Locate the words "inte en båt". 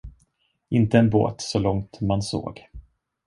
0.69-1.41